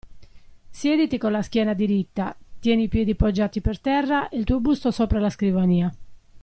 [0.71, 4.89] Siediti con la schiena diritta, tieni i piedi poggiati per terra e il tuo busto
[4.89, 5.93] sopra la scrivania.